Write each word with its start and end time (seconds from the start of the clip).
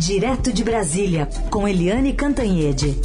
Direto 0.00 0.50
de 0.50 0.64
Brasília, 0.64 1.28
com 1.50 1.68
Eliane 1.68 2.14
Cantanhede. 2.14 2.96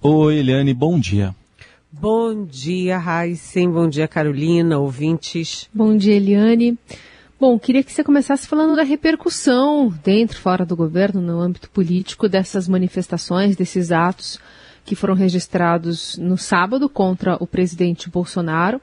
Oi, 0.00 0.38
Eliane, 0.38 0.72
bom 0.72 0.98
dia. 0.98 1.36
Bom 1.92 2.46
dia, 2.46 2.96
Raíssen. 2.96 3.70
Bom 3.70 3.90
dia, 3.90 4.08
Carolina, 4.08 4.78
ouvintes. 4.78 5.68
Bom 5.72 5.94
dia, 5.94 6.14
Eliane. 6.14 6.78
Bom, 7.38 7.58
queria 7.58 7.82
que 7.82 7.92
você 7.92 8.02
começasse 8.02 8.46
falando 8.46 8.74
da 8.74 8.84
repercussão 8.84 9.92
dentro 10.02 10.38
e 10.38 10.40
fora 10.40 10.64
do 10.64 10.74
governo, 10.74 11.20
no 11.20 11.40
âmbito 11.40 11.68
político, 11.68 12.26
dessas 12.26 12.66
manifestações, 12.66 13.54
desses 13.54 13.92
atos 13.92 14.40
que 14.86 14.94
foram 14.94 15.14
registrados 15.14 16.16
no 16.16 16.38
sábado 16.38 16.88
contra 16.88 17.36
o 17.40 17.46
presidente 17.46 18.08
Bolsonaro. 18.08 18.80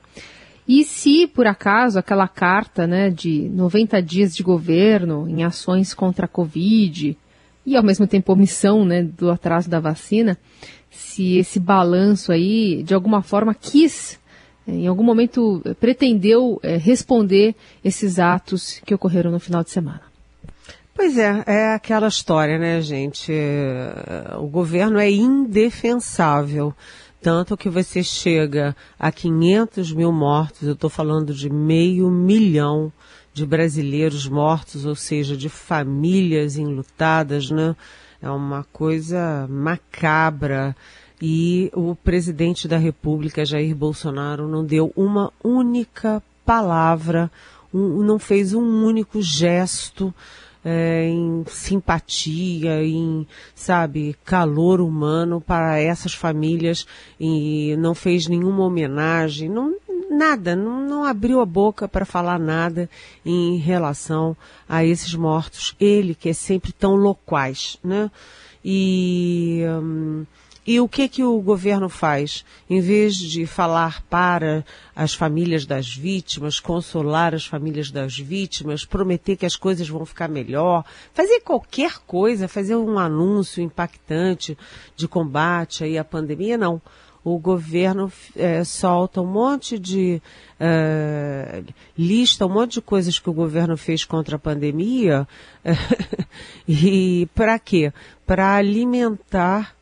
E 0.67 0.83
se, 0.83 1.25
por 1.27 1.47
acaso, 1.47 1.97
aquela 1.97 2.27
carta 2.27 2.85
né, 2.85 3.09
de 3.09 3.49
90 3.49 4.01
dias 4.01 4.35
de 4.35 4.43
governo 4.43 5.27
em 5.27 5.43
ações 5.43 5.93
contra 5.93 6.25
a 6.25 6.29
Covid 6.29 7.17
e, 7.65 7.75
ao 7.75 7.83
mesmo 7.83 8.05
tempo, 8.05 8.33
omissão 8.33 8.85
né, 8.85 9.01
do 9.01 9.31
atraso 9.31 9.69
da 9.69 9.79
vacina, 9.79 10.37
se 10.91 11.37
esse 11.37 11.59
balanço 11.59 12.31
aí, 12.31 12.83
de 12.83 12.93
alguma 12.93 13.21
forma, 13.21 13.53
quis, 13.53 14.19
eh, 14.67 14.71
em 14.71 14.87
algum 14.87 15.03
momento, 15.03 15.61
pretendeu 15.79 16.59
é, 16.61 16.77
responder 16.77 17.55
esses 17.83 18.19
atos 18.19 18.81
que 18.85 18.93
ocorreram 18.93 19.31
no 19.31 19.39
final 19.39 19.63
de 19.63 19.69
semana. 19.69 20.12
Pois 21.05 21.17
é, 21.17 21.43
é 21.45 21.73
aquela 21.73 22.07
história, 22.07 22.57
né, 22.57 22.79
gente? 22.79 23.29
O 24.39 24.47
governo 24.47 24.97
é 24.97 25.11
indefensável. 25.11 26.73
Tanto 27.21 27.57
que 27.57 27.69
você 27.69 28.01
chega 28.01 28.73
a 28.97 29.11
500 29.11 29.91
mil 29.91 30.13
mortos, 30.13 30.65
eu 30.65 30.71
estou 30.71 30.89
falando 30.89 31.33
de 31.33 31.49
meio 31.49 32.09
milhão 32.09 32.89
de 33.33 33.45
brasileiros 33.45 34.29
mortos, 34.29 34.85
ou 34.85 34.95
seja, 34.95 35.35
de 35.35 35.49
famílias 35.49 36.55
enlutadas, 36.55 37.51
né? 37.51 37.75
É 38.21 38.29
uma 38.29 38.63
coisa 38.71 39.45
macabra. 39.49 40.73
E 41.21 41.69
o 41.73 41.97
presidente 41.97 42.65
da 42.65 42.77
República, 42.77 43.43
Jair 43.43 43.75
Bolsonaro, 43.75 44.47
não 44.47 44.63
deu 44.63 44.93
uma 44.95 45.33
única 45.43 46.23
palavra, 46.45 47.29
um, 47.73 48.01
não 48.03 48.17
fez 48.17 48.53
um 48.53 48.85
único 48.85 49.21
gesto 49.21 50.15
é, 50.63 51.07
em 51.07 51.43
simpatia, 51.47 52.83
em, 52.83 53.27
sabe, 53.53 54.15
calor 54.23 54.79
humano 54.79 55.41
para 55.41 55.79
essas 55.79 56.13
famílias 56.13 56.87
e 57.19 57.75
não 57.77 57.93
fez 57.93 58.27
nenhuma 58.27 58.63
homenagem, 58.63 59.49
não, 59.49 59.75
nada, 60.09 60.55
não, 60.55 60.87
não 60.87 61.03
abriu 61.03 61.41
a 61.41 61.45
boca 61.45 61.87
para 61.87 62.05
falar 62.05 62.39
nada 62.39 62.89
em 63.25 63.57
relação 63.57 64.37
a 64.67 64.85
esses 64.85 65.13
mortos. 65.13 65.75
Ele, 65.79 66.15
que 66.15 66.29
é 66.29 66.33
sempre 66.33 66.71
tão 66.71 66.95
loquaz, 66.95 67.77
né? 67.83 68.09
E. 68.63 69.63
Hum, 69.81 70.25
e 70.65 70.79
o 70.79 70.87
que 70.87 71.09
que 71.09 71.23
o 71.23 71.41
governo 71.41 71.89
faz? 71.89 72.45
Em 72.69 72.79
vez 72.79 73.15
de 73.17 73.45
falar 73.45 74.01
para 74.03 74.65
as 74.95 75.13
famílias 75.13 75.65
das 75.65 75.93
vítimas, 75.93 76.59
consolar 76.59 77.35
as 77.35 77.45
famílias 77.45 77.91
das 77.91 78.17
vítimas, 78.17 78.85
prometer 78.85 79.35
que 79.35 79.45
as 79.45 79.57
coisas 79.57 79.89
vão 79.89 80.05
ficar 80.05 80.29
melhor, 80.29 80.85
fazer 81.13 81.41
qualquer 81.41 81.99
coisa, 82.07 82.47
fazer 82.47 82.77
um 82.77 82.97
anúncio 82.97 83.61
impactante 83.61 84.57
de 84.95 85.07
combate 85.07 85.83
aí 85.83 85.97
à 85.97 86.03
pandemia, 86.03 86.57
não. 86.57 86.81
O 87.25 87.37
governo 87.39 88.11
é, 88.35 88.65
solta 88.65 89.21
um 89.21 89.25
monte 89.25 89.79
de 89.79 90.21
uh, 90.59 91.73
lista, 91.97 92.45
um 92.45 92.49
monte 92.49 92.73
de 92.73 92.81
coisas 92.81 93.17
que 93.17 93.29
o 93.29 93.33
governo 93.33 93.77
fez 93.77 94.03
contra 94.03 94.35
a 94.35 94.39
pandemia 94.39 95.25
e 96.67 97.25
para 97.33 97.57
quê? 97.59 97.93
Para 98.25 98.55
alimentar 98.55 99.73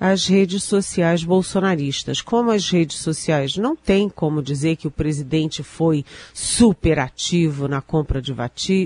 as 0.00 0.26
redes 0.26 0.62
sociais 0.62 1.24
bolsonaristas. 1.24 2.20
Como 2.20 2.50
as 2.50 2.70
redes 2.70 2.98
sociais 2.98 3.56
não 3.56 3.74
têm 3.74 4.08
como 4.08 4.42
dizer 4.42 4.76
que 4.76 4.86
o 4.86 4.90
presidente 4.90 5.62
foi 5.62 6.04
super 6.32 6.98
ativo 6.98 7.66
na 7.66 7.80
compra 7.80 8.22
de 8.22 8.34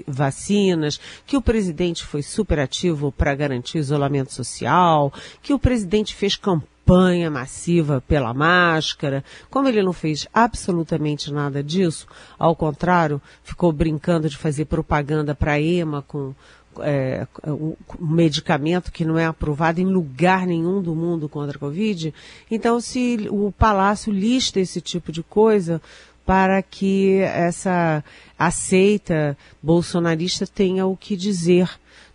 vacinas, 0.06 1.00
que 1.26 1.36
o 1.36 1.42
presidente 1.42 2.04
foi 2.04 2.22
super 2.22 2.58
ativo 2.58 3.12
para 3.12 3.34
garantir 3.34 3.78
isolamento 3.78 4.32
social, 4.32 5.12
que 5.42 5.52
o 5.52 5.58
presidente 5.58 6.14
fez 6.14 6.36
campanha 6.36 7.30
massiva 7.30 8.02
pela 8.06 8.34
máscara, 8.34 9.24
como 9.50 9.68
ele 9.68 9.82
não 9.82 9.92
fez 9.92 10.26
absolutamente 10.32 11.32
nada 11.32 11.62
disso, 11.62 12.06
ao 12.38 12.56
contrário, 12.56 13.22
ficou 13.44 13.72
brincando 13.72 14.28
de 14.28 14.36
fazer 14.36 14.64
propaganda 14.64 15.34
para 15.34 15.52
a 15.52 15.60
EMA 15.60 16.02
com 16.02 16.34
é, 16.80 17.26
um 17.46 17.74
medicamento 18.00 18.92
que 18.92 19.04
não 19.04 19.18
é 19.18 19.26
aprovado 19.26 19.80
em 19.80 19.86
lugar 19.86 20.46
nenhum 20.46 20.80
do 20.80 20.94
mundo 20.94 21.28
contra 21.28 21.56
a 21.56 21.60
Covid. 21.60 22.14
Então, 22.50 22.80
se 22.80 23.26
o 23.30 23.52
Palácio 23.52 24.12
lista 24.12 24.60
esse 24.60 24.80
tipo 24.80 25.12
de 25.12 25.22
coisa 25.22 25.80
para 26.24 26.62
que 26.62 27.18
essa 27.18 28.04
aceita 28.38 29.36
bolsonarista 29.62 30.46
tenha 30.46 30.86
o 30.86 30.96
que 30.96 31.16
dizer 31.16 31.68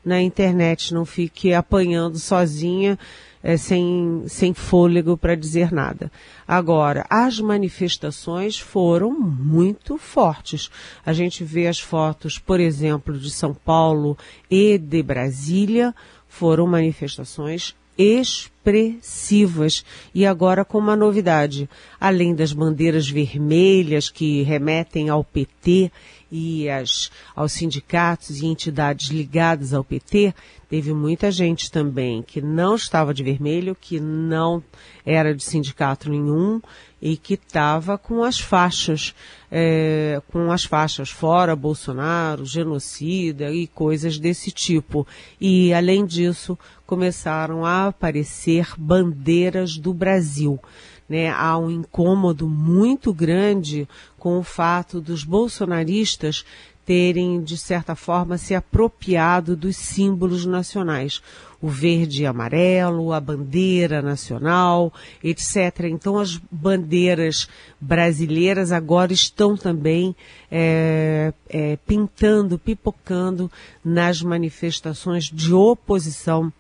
na 0.03 0.21
internet, 0.21 0.93
não 0.93 1.05
fique 1.05 1.53
apanhando 1.53 2.17
sozinha 2.17 2.97
é, 3.43 3.57
sem, 3.57 4.23
sem 4.27 4.53
fôlego 4.53 5.17
para 5.17 5.35
dizer 5.35 5.71
nada. 5.71 6.11
Agora, 6.47 7.05
as 7.09 7.39
manifestações 7.39 8.59
foram 8.59 9.11
muito 9.11 9.97
fortes. 9.97 10.69
A 11.05 11.13
gente 11.13 11.43
vê 11.43 11.67
as 11.67 11.79
fotos, 11.79 12.37
por 12.37 12.59
exemplo, 12.59 13.17
de 13.17 13.29
São 13.29 13.53
Paulo 13.53 14.17
e 14.49 14.77
de 14.77 15.01
Brasília, 15.03 15.93
foram 16.27 16.67
manifestações 16.67 17.75
expressivas. 17.97 19.83
E 20.13 20.25
agora 20.25 20.63
com 20.63 20.77
uma 20.77 20.95
novidade, 20.95 21.69
além 21.99 22.35
das 22.35 22.53
bandeiras 22.53 23.09
vermelhas 23.09 24.09
que 24.09 24.43
remetem 24.43 25.09
ao 25.09 25.23
PT 25.23 25.91
e 26.31 26.69
as, 26.69 27.09
aos 27.35 27.53
sindicatos 27.53 28.41
e 28.41 28.45
entidades 28.45 29.09
ligadas 29.09 29.73
ao 29.73 29.83
PT, 29.83 30.33
teve 30.69 30.93
muita 30.93 31.31
gente 31.31 31.71
também 31.71 32.21
que 32.21 32.41
não 32.41 32.75
estava 32.75 33.13
de 33.13 33.23
vermelho, 33.23 33.77
que 33.79 33.99
não 33.99 34.61
era 35.05 35.33
de 35.33 35.43
sindicato 35.43 36.09
nenhum 36.09 36.61
e 37.01 37.15
que 37.15 37.35
estava 37.35 37.97
com 37.97 38.23
as 38.23 38.39
faixas, 38.39 39.13
é, 39.51 40.21
com 40.31 40.51
as 40.51 40.63
faixas 40.63 41.09
fora 41.09 41.55
Bolsonaro, 41.55 42.45
genocida 42.45 43.51
e 43.51 43.67
coisas 43.67 44.17
desse 44.17 44.51
tipo. 44.51 45.05
E, 45.39 45.73
além 45.73 46.05
disso, 46.05 46.57
começaram 46.85 47.65
a 47.65 47.87
aparecer 47.87 48.73
bandeiras 48.77 49.77
do 49.77 49.93
Brasil. 49.93 50.59
Né, 51.09 51.29
há 51.29 51.57
um 51.57 51.71
incômodo 51.71 52.49
muito 52.49 53.13
grande 53.13 53.87
com 54.17 54.39
o 54.39 54.43
fato 54.43 54.99
dos 54.99 55.23
bolsonaristas 55.23 56.43
terem, 56.87 57.43
de 57.43 57.57
certa 57.57 57.95
forma, 57.95 58.37
se 58.37 58.55
apropriado 58.55 59.57
dos 59.57 59.75
símbolos 59.75 60.45
nacionais. 60.45 61.21
O 61.61 61.67
verde 61.67 62.21
e 62.23 62.25
amarelo, 62.25 63.11
a 63.11 63.19
bandeira 63.19 64.01
nacional, 64.01 64.93
etc. 65.21 65.85
Então, 65.91 66.17
as 66.17 66.39
bandeiras 66.49 67.49
brasileiras 67.81 68.71
agora 68.71 69.11
estão 69.11 69.57
também 69.57 70.15
é, 70.49 71.33
é, 71.49 71.77
pintando, 71.85 72.57
pipocando 72.57 73.51
nas 73.83 74.21
manifestações 74.21 75.25
de 75.25 75.53
oposição 75.53 76.53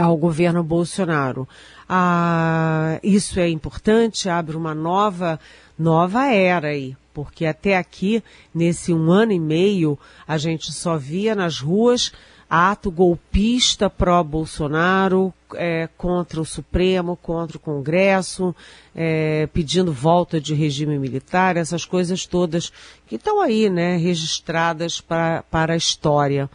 ao 0.00 0.16
governo 0.16 0.62
Bolsonaro. 0.62 1.46
Ah, 1.86 2.98
isso 3.02 3.38
é 3.38 3.50
importante, 3.50 4.30
abre 4.30 4.56
uma 4.56 4.74
nova, 4.74 5.38
nova 5.78 6.26
era 6.32 6.68
aí, 6.68 6.96
porque 7.12 7.46
até 7.46 7.76
aqui, 7.76 8.22
nesse 8.54 8.92
um 8.92 9.10
ano 9.10 9.32
e 9.32 9.40
meio, 9.40 9.98
a 10.26 10.38
gente 10.38 10.72
só 10.72 10.96
via 10.96 11.34
nas 11.34 11.60
ruas 11.60 12.12
ato 12.54 12.90
golpista 12.90 13.88
pró-Bolsonaro, 13.88 15.32
é, 15.54 15.88
contra 15.96 16.38
o 16.38 16.44
Supremo, 16.44 17.16
contra 17.16 17.56
o 17.56 17.60
Congresso, 17.60 18.54
é, 18.94 19.48
pedindo 19.54 19.90
volta 19.90 20.38
de 20.38 20.52
regime 20.52 20.98
militar, 20.98 21.56
essas 21.56 21.86
coisas 21.86 22.26
todas 22.26 22.70
que 23.06 23.14
estão 23.14 23.40
aí, 23.40 23.70
né, 23.70 23.96
registradas 23.96 25.00
pra, 25.00 25.42
para 25.50 25.72
a 25.72 25.78
história. 25.78 26.50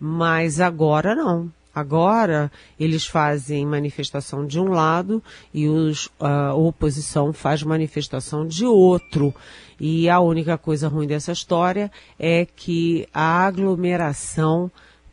Mas 0.00 0.60
agora 0.60 1.14
não. 1.14 1.48
Agora 1.76 2.50
eles 2.80 3.06
fazem 3.06 3.66
manifestação 3.66 4.46
de 4.46 4.58
um 4.58 4.70
lado 4.70 5.22
e 5.52 5.68
os, 5.68 6.08
a 6.18 6.54
oposição 6.54 7.34
faz 7.34 7.62
manifestação 7.62 8.46
de 8.46 8.64
outro. 8.64 9.34
E 9.78 10.08
a 10.08 10.18
única 10.18 10.56
coisa 10.56 10.88
ruim 10.88 11.06
dessa 11.06 11.32
história 11.32 11.92
é 12.18 12.46
que 12.46 13.06
a 13.12 13.44
aglomeração 13.46 14.70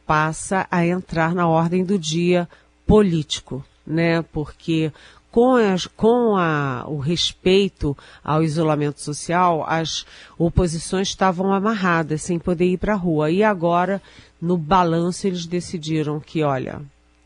passa 0.07 0.65
a 0.71 0.85
entrar 0.85 1.35
na 1.35 1.49
ordem 1.49 1.83
do 1.83 1.99
dia 1.99 2.47
político, 2.87 3.61
né? 3.85 4.21
Porque 4.21 4.89
com, 5.33 5.55
as, 5.55 5.87
com 5.87 6.37
a, 6.37 6.85
o 6.87 6.99
respeito 6.99 7.97
ao 8.23 8.43
isolamento 8.43 9.01
social, 9.01 9.65
as 9.67 10.05
oposições 10.37 11.07
estavam 11.07 11.51
amarradas, 11.51 12.21
sem 12.21 12.37
poder 12.37 12.65
ir 12.65 12.77
para 12.77 12.93
a 12.93 12.95
rua. 12.95 13.31
E 13.31 13.41
agora, 13.41 13.99
no 14.39 14.55
balanço, 14.55 15.25
eles 15.25 15.47
decidiram 15.47 16.19
que, 16.19 16.43
olha, 16.43 16.83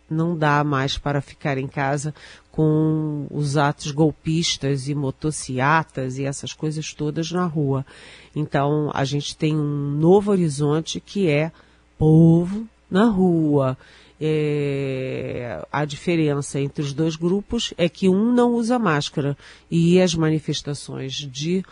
não 0.09 0.37
dá 0.37 0.63
mais 0.63 0.97
para 0.97 1.19
ficar 1.19 1.57
em 1.57 1.67
casa 1.67 2.15
com 2.49 3.27
os 3.29 3.57
atos 3.57 3.91
golpistas 3.91 4.87
e 4.87 4.95
motociatas 4.95 6.17
e 6.17 6.23
essas 6.23 6.53
coisas 6.53 6.93
todas 6.93 7.29
na 7.29 7.45
rua. 7.45 7.85
Então, 8.33 8.89
a 8.93 9.03
gente 9.03 9.35
tem 9.35 9.53
um 9.53 9.91
novo 9.91 10.31
horizonte 10.31 11.01
que 11.01 11.27
é 11.27 11.51
povo 11.97 12.65
na 12.89 13.03
rua. 13.03 13.77
É, 14.19 15.63
a 15.71 15.85
diferença 15.85 16.59
entre 16.59 16.83
os 16.83 16.91
dois 16.91 17.15
grupos 17.15 17.73
é 17.77 17.87
que 17.87 18.09
um 18.09 18.33
não 18.33 18.53
usa 18.55 18.79
máscara 18.79 19.37
e 19.69 20.01
as 20.01 20.15
manifestações 20.15 21.13
de 21.13 21.63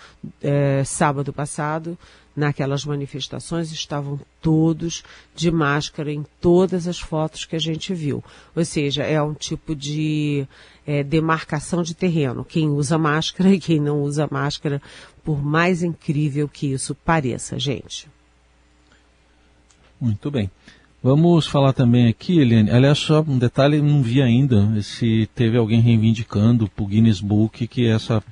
é, 0.41 0.83
sábado 0.83 1.33
passado, 1.33 1.97
naquelas 2.35 2.85
manifestações, 2.85 3.71
estavam 3.71 4.19
todos 4.41 5.03
de 5.33 5.49
máscara 5.49 6.11
em 6.11 6.23
todas 6.39 6.87
as 6.87 6.99
fotos 6.99 7.45
que 7.45 7.55
a 7.55 7.59
gente 7.59 7.93
viu. 7.93 8.23
Ou 8.55 8.63
seja, 8.63 9.03
é 9.03 9.21
um 9.21 9.33
tipo 9.33 9.75
de 9.75 10.47
é, 10.85 11.03
demarcação 11.03 11.81
de 11.81 11.95
terreno. 11.95 12.45
Quem 12.45 12.69
usa 12.69 12.97
máscara 12.97 13.49
e 13.49 13.59
quem 13.59 13.79
não 13.79 14.01
usa 14.03 14.27
máscara, 14.29 14.81
por 15.23 15.43
mais 15.43 15.81
incrível 15.81 16.47
que 16.47 16.67
isso 16.67 16.93
pareça, 16.93 17.57
gente. 17.57 18.07
Muito 19.99 20.29
bem. 20.29 20.51
Vamos 21.05 21.45
falar 21.45 21.71
também 21.71 22.07
aqui, 22.07 22.39
Eliane. 22.39 22.71
Aliás, 22.71 22.97
só 22.97 23.23
um 23.27 23.37
detalhe, 23.37 23.79
não 23.79 24.01
vi 24.01 24.23
ainda 24.23 24.81
se 24.81 25.29
teve 25.35 25.55
alguém 25.55 25.79
reivindicando 25.79 26.67
para 26.67 26.83
o 26.83 26.87
Guinness 26.87 27.21
Book 27.21 27.67
que 27.67 27.87
essa, 27.87 28.23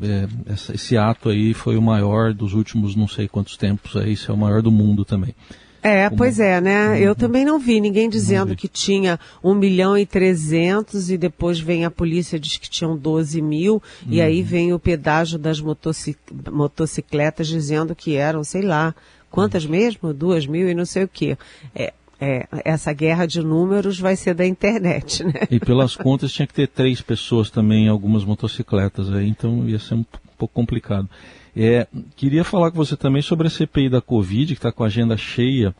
é, 0.00 0.28
essa, 0.52 0.72
esse 0.72 0.96
ato 0.96 1.30
aí 1.30 1.52
foi 1.52 1.76
o 1.76 1.82
maior 1.82 2.32
dos 2.32 2.54
últimos 2.54 2.94
não 2.94 3.08
sei 3.08 3.26
quantos 3.26 3.56
tempos, 3.56 3.96
aí, 3.96 4.12
esse 4.12 4.30
é 4.30 4.32
o 4.32 4.36
maior 4.36 4.62
do 4.62 4.70
mundo 4.70 5.04
também. 5.04 5.34
É, 5.82 6.04
Como... 6.04 6.18
pois 6.18 6.38
é, 6.38 6.60
né? 6.60 7.00
Eu 7.00 7.16
também 7.16 7.44
não 7.44 7.58
vi 7.58 7.80
ninguém 7.80 8.08
dizendo 8.08 8.50
vi. 8.50 8.56
que 8.56 8.68
tinha 8.68 9.18
1 9.42 9.52
milhão 9.56 9.98
e 9.98 10.06
300 10.06 11.10
e 11.10 11.18
depois 11.18 11.58
vem 11.58 11.84
a 11.84 11.90
polícia 11.90 12.38
diz 12.38 12.56
que 12.56 12.70
tinham 12.70 12.96
12 12.96 13.42
mil 13.42 13.74
uhum. 13.74 14.12
e 14.12 14.20
aí 14.20 14.42
uhum. 14.42 14.46
vem 14.46 14.72
o 14.72 14.78
pedágio 14.78 15.40
das 15.40 15.60
motocic... 15.60 16.16
motocicletas 16.52 17.48
dizendo 17.48 17.96
que 17.96 18.14
eram, 18.14 18.44
sei 18.44 18.62
lá, 18.62 18.94
Quantas 19.36 19.66
mesmo? 19.66 20.14
Duas 20.14 20.46
mil 20.46 20.66
e 20.66 20.72
não 20.72 20.86
sei 20.86 21.04
o 21.04 21.08
quê. 21.08 21.36
É, 21.74 21.92
é, 22.18 22.48
essa 22.64 22.90
guerra 22.94 23.26
de 23.26 23.42
números 23.42 24.00
vai 24.00 24.16
ser 24.16 24.32
da 24.32 24.46
internet, 24.46 25.22
né? 25.28 25.42
E 25.50 25.60
pelas 25.60 25.94
contas 25.94 26.32
tinha 26.32 26.46
que 26.46 26.54
ter 26.54 26.66
três 26.66 27.02
pessoas 27.02 27.50
também 27.50 27.86
algumas 27.86 28.24
motocicletas 28.24 29.12
aí, 29.12 29.28
então 29.28 29.68
ia 29.68 29.78
ser 29.78 29.92
um 29.92 30.04
pouco 30.38 30.54
complicado. 30.54 31.06
É, 31.54 31.86
queria 32.16 32.44
falar 32.44 32.70
com 32.70 32.78
você 32.78 32.96
também 32.96 33.20
sobre 33.20 33.46
a 33.46 33.50
CPI 33.50 33.90
da 33.90 34.00
Covid, 34.00 34.54
que 34.54 34.58
está 34.58 34.72
com 34.72 34.82
a 34.82 34.86
agenda 34.86 35.18
cheia 35.18 35.74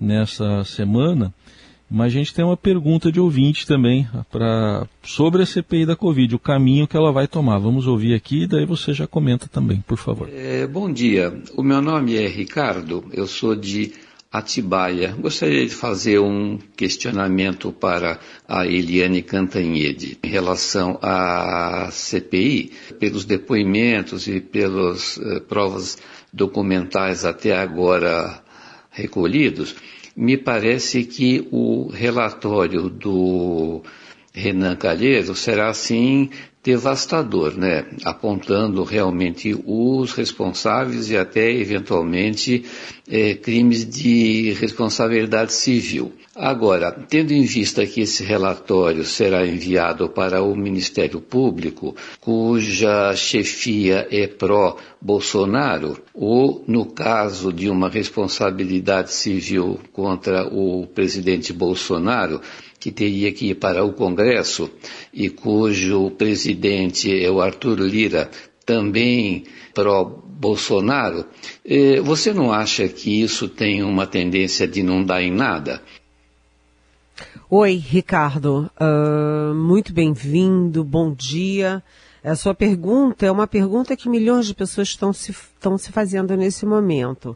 nessa 0.00 0.64
semana. 0.64 1.30
Mas 1.90 2.06
a 2.06 2.16
gente 2.16 2.34
tem 2.34 2.44
uma 2.44 2.56
pergunta 2.56 3.12
de 3.12 3.20
ouvinte 3.20 3.66
também 3.66 4.08
pra, 4.30 4.86
sobre 5.02 5.42
a 5.42 5.46
CPI 5.46 5.86
da 5.86 5.94
Covid, 5.94 6.34
o 6.34 6.38
caminho 6.38 6.88
que 6.88 6.96
ela 6.96 7.12
vai 7.12 7.28
tomar. 7.28 7.58
Vamos 7.58 7.86
ouvir 7.86 8.14
aqui 8.14 8.42
e 8.42 8.46
daí 8.46 8.64
você 8.64 8.92
já 8.92 9.06
comenta 9.06 9.46
também, 9.48 9.82
por 9.86 9.98
favor. 9.98 10.28
É, 10.32 10.66
bom 10.66 10.90
dia, 10.90 11.32
o 11.56 11.62
meu 11.62 11.80
nome 11.82 12.16
é 12.16 12.26
Ricardo, 12.26 13.04
eu 13.12 13.26
sou 13.26 13.54
de 13.54 13.92
Atibaia. 14.32 15.14
Gostaria 15.16 15.64
de 15.64 15.72
fazer 15.72 16.18
um 16.18 16.58
questionamento 16.76 17.70
para 17.70 18.18
a 18.48 18.66
Eliane 18.66 19.22
Cantanhede 19.22 20.18
em 20.24 20.28
relação 20.28 20.98
à 21.00 21.88
CPI, 21.92 22.72
pelos 22.98 23.24
depoimentos 23.24 24.26
e 24.26 24.40
pelas 24.40 25.18
uh, 25.18 25.40
provas 25.42 25.98
documentais 26.32 27.24
até 27.24 27.56
agora 27.56 28.42
recolhidos 28.90 29.76
me 30.16 30.36
parece 30.36 31.04
que 31.04 31.48
o 31.50 31.88
relatório 31.88 32.88
do 32.88 33.82
Renan 34.34 34.74
Calheiro 34.74 35.34
será 35.36 35.68
assim 35.68 36.28
devastador, 36.64 37.56
né? 37.56 37.84
apontando 38.04 38.82
realmente 38.82 39.54
os 39.66 40.12
responsáveis 40.12 41.10
e 41.10 41.16
até 41.16 41.52
eventualmente 41.52 42.64
é, 43.06 43.34
crimes 43.34 43.84
de 43.86 44.52
responsabilidade 44.54 45.52
civil. 45.52 46.12
Agora, 46.34 46.90
tendo 46.90 47.32
em 47.32 47.42
vista 47.44 47.86
que 47.86 48.00
esse 48.00 48.24
relatório 48.24 49.04
será 49.04 49.46
enviado 49.46 50.08
para 50.08 50.42
o 50.42 50.56
Ministério 50.56 51.20
Público, 51.20 51.94
cuja 52.18 53.14
chefia 53.14 54.08
é 54.10 54.26
pró-Bolsonaro, 54.26 55.98
ou 56.12 56.64
no 56.66 56.86
caso 56.86 57.52
de 57.52 57.68
uma 57.68 57.88
responsabilidade 57.88 59.12
civil 59.12 59.78
contra 59.92 60.44
o 60.48 60.86
presidente 60.88 61.52
Bolsonaro, 61.52 62.40
que 62.84 62.92
teria 62.92 63.32
que 63.32 63.46
ir 63.46 63.54
para 63.54 63.82
o 63.82 63.94
Congresso 63.94 64.70
e 65.10 65.30
cujo 65.30 66.10
presidente 66.10 67.10
é 67.18 67.30
o 67.30 67.40
Arthur 67.40 67.80
Lira, 67.80 68.30
também 68.66 69.44
pró-Bolsonaro, 69.72 71.24
eh, 71.64 71.98
você 72.02 72.34
não 72.34 72.52
acha 72.52 72.86
que 72.86 73.22
isso 73.22 73.48
tem 73.48 73.82
uma 73.82 74.06
tendência 74.06 74.68
de 74.68 74.82
não 74.82 75.02
dar 75.02 75.22
em 75.22 75.32
nada? 75.32 75.80
Oi, 77.48 77.76
Ricardo. 77.76 78.70
Uh, 78.78 79.54
muito 79.54 79.90
bem-vindo, 79.90 80.84
bom 80.84 81.14
dia. 81.14 81.82
A 82.22 82.34
sua 82.34 82.52
pergunta 82.52 83.24
é 83.24 83.30
uma 83.30 83.46
pergunta 83.46 83.96
que 83.96 84.10
milhões 84.10 84.46
de 84.46 84.52
pessoas 84.52 84.88
estão 84.88 85.10
se, 85.10 85.30
estão 85.30 85.78
se 85.78 85.90
fazendo 85.90 86.36
nesse 86.36 86.66
momento. 86.66 87.34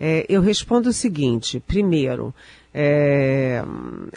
É, 0.00 0.24
eu 0.28 0.40
respondo 0.40 0.88
o 0.88 0.94
seguinte: 0.94 1.60
primeiro, 1.60 2.34
é, 2.72 3.62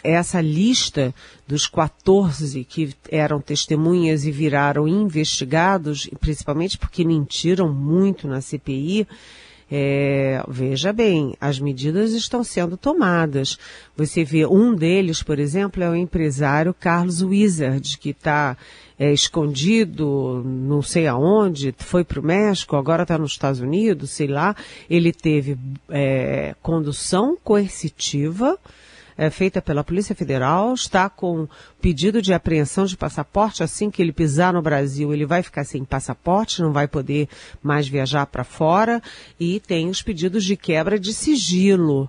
essa 0.02 0.40
lista 0.40 1.14
dos 1.46 1.66
14 1.66 2.64
que 2.64 2.94
eram 3.10 3.40
testemunhas 3.40 4.24
e 4.24 4.30
viraram 4.30 4.88
investigados, 4.88 6.08
principalmente 6.20 6.78
porque 6.78 7.04
mentiram 7.04 7.70
muito 7.70 8.26
na 8.26 8.40
CPI, 8.40 9.06
é, 9.70 10.44
veja 10.48 10.92
bem, 10.92 11.34
as 11.40 11.58
medidas 11.58 12.12
estão 12.12 12.44
sendo 12.44 12.76
tomadas. 12.76 13.58
Você 13.96 14.22
vê, 14.24 14.46
um 14.46 14.74
deles, 14.74 15.22
por 15.22 15.38
exemplo, 15.38 15.82
é 15.82 15.90
o 15.90 15.96
empresário 15.96 16.72
Carlos 16.72 17.22
Wizard, 17.22 17.98
que 17.98 18.10
está 18.10 18.56
é, 18.98 19.12
escondido, 19.12 20.42
não 20.44 20.80
sei 20.82 21.06
aonde, 21.06 21.74
foi 21.78 22.04
para 22.04 22.20
o 22.20 22.24
México, 22.24 22.76
agora 22.76 23.02
está 23.02 23.18
nos 23.18 23.32
Estados 23.32 23.60
Unidos, 23.60 24.10
sei 24.10 24.28
lá. 24.28 24.54
Ele 24.88 25.12
teve 25.12 25.58
é, 25.88 26.54
condução 26.62 27.36
coercitiva, 27.42 28.58
é, 29.16 29.30
feita 29.30 29.60
pela 29.62 29.84
Polícia 29.84 30.14
Federal, 30.14 30.74
está 30.74 31.08
com 31.08 31.48
pedido 31.80 32.22
de 32.22 32.32
apreensão 32.32 32.84
de 32.84 32.96
passaporte. 32.96 33.62
Assim 33.62 33.90
que 33.90 34.00
ele 34.00 34.12
pisar 34.12 34.52
no 34.52 34.62
Brasil, 34.62 35.12
ele 35.12 35.26
vai 35.26 35.42
ficar 35.42 35.64
sem 35.64 35.84
passaporte, 35.84 36.62
não 36.62 36.72
vai 36.72 36.86
poder 36.86 37.28
mais 37.62 37.88
viajar 37.88 38.26
para 38.26 38.44
fora. 38.44 39.02
E 39.38 39.60
tem 39.60 39.88
os 39.88 40.02
pedidos 40.02 40.44
de 40.44 40.56
quebra 40.56 40.98
de 40.98 41.12
sigilo. 41.12 42.08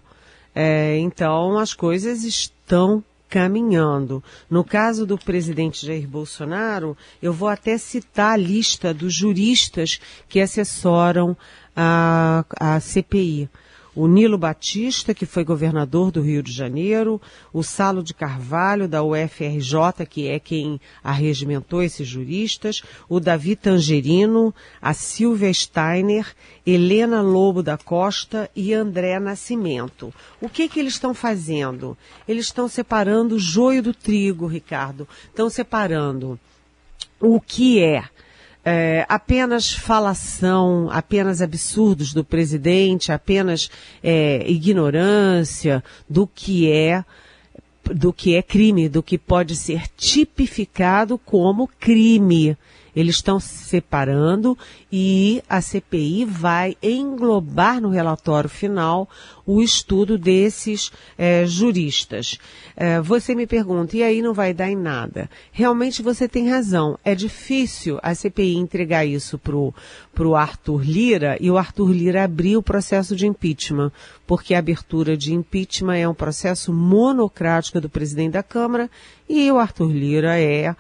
É, 0.54 0.98
então, 1.00 1.58
as 1.58 1.74
coisas 1.74 2.24
estão 2.24 3.04
caminhando. 3.36 4.24
No 4.50 4.64
caso 4.64 5.06
do 5.06 5.18
presidente 5.18 5.86
Jair 5.86 6.08
Bolsonaro, 6.08 6.96
eu 7.22 7.34
vou 7.34 7.50
até 7.50 7.78
citar 7.78 8.36
a 8.36 8.38
lista 8.38 8.94
dos 8.94 9.14
juristas 9.14 10.00
que 10.30 10.40
assessoram 10.40 11.36
a, 11.76 12.46
a 12.58 12.80
CPI 12.80 13.50
o 13.96 14.08
Nilo 14.08 14.38
Batista, 14.38 15.14
que 15.14 15.26
foi 15.26 15.44
governador 15.44 16.12
do 16.12 16.22
Rio 16.22 16.44
de 16.44 16.52
Janeiro, 16.52 17.22
o 17.54 17.64
Salo 17.64 18.04
de 18.04 18.14
Carvalho, 18.14 18.88
da 18.88 19.02
UFRJ, 19.02 20.06
que 20.10 20.28
é 20.28 20.38
quem 20.38 20.82
arregimentou 21.02 21.82
esses 21.82 22.08
juristas, 22.08 22.84
o 23.08 23.20
Davi 23.20 23.56
Tangerino, 23.56 24.54
a 24.82 24.94
Silvia 24.94 25.54
Steiner, 25.54 26.36
Helena 26.66 27.22
Lobo 27.22 27.64
da 27.64 27.78
Costa 27.78 28.50
e 28.56 28.74
André 28.74 29.18
Nascimento. 29.20 30.14
O 30.42 30.50
que 30.50 30.68
que 30.68 30.80
eles 30.80 30.94
estão 30.94 31.14
fazendo? 31.14 31.98
Eles 32.28 32.48
estão 32.48 32.68
separando 32.68 33.36
o 33.36 33.40
joio 33.40 33.82
do 33.82 33.94
trigo, 33.94 34.46
Ricardo. 34.46 35.08
Estão 35.30 35.50
separando 35.50 36.38
o 37.20 37.40
que 37.40 37.82
é 37.82 38.04
é, 38.66 39.06
apenas 39.08 39.72
falação, 39.72 40.90
apenas 40.92 41.40
absurdos 41.40 42.12
do 42.14 42.24
presidente, 42.24 43.12
apenas 43.12 43.70
é, 44.04 44.44
ignorância 44.50 45.84
do 46.10 46.26
que 46.26 46.72
é 46.72 47.06
do 47.84 48.12
que 48.12 48.36
é 48.36 48.42
crime, 48.42 48.90
do 48.90 49.04
que 49.04 49.16
pode 49.16 49.56
ser 49.56 49.84
tipificado 49.96 51.20
como 51.20 51.70
crime. 51.80 52.58
Eles 52.96 53.16
estão 53.16 53.40
se 53.40 53.66
separando 53.66 54.58
e 54.92 55.44
a 55.50 55.60
CPI 55.60 56.24
vai 56.26 56.78
englobar 56.82 57.82
no 57.82 57.90
relatório 57.90 58.50
final 58.50 59.10
o 59.46 59.62
estudo 59.62 60.18
desses 60.18 60.92
é, 61.18 61.46
juristas. 61.46 62.40
É, 62.76 63.02
você 63.02 63.36
me 63.36 63.46
pergunta, 63.46 63.96
e 63.96 64.04
aí 64.04 64.22
não 64.22 64.34
vai 64.34 64.54
dar 64.54 64.70
em 64.70 64.76
nada? 64.76 65.30
Realmente 65.52 66.02
você 66.02 66.28
tem 66.28 66.50
razão. 66.50 66.98
É 67.04 67.14
difícil 67.14 68.00
a 68.02 68.16
CPI 68.16 68.56
entregar 68.56 69.06
isso 69.06 69.38
pro, 69.38 69.74
pro 70.14 70.36
Arthur 70.36 70.82
Lira 70.84 71.38
e 71.40 71.52
o 71.52 71.58
Arthur 71.58 71.92
Lira 71.92 72.24
abrir 72.24 72.58
o 72.58 72.64
processo 72.64 73.16
de 73.16 73.28
impeachment, 73.28 73.92
porque 74.26 74.54
a 74.54 74.60
abertura 74.60 75.18
de 75.18 75.34
impeachment 75.34 75.98
é 75.98 76.08
um 76.08 76.14
processo 76.14 76.74
monocrático 76.74 77.80
do 77.80 77.90
presidente 77.90 78.34
da 78.34 78.44
Câmara 78.44 78.90
e 79.28 79.52
o 79.52 79.58
Arthur 79.58 79.92
Lira 79.92 80.40
é 80.40 80.76